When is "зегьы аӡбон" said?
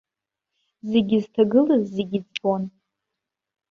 1.95-2.63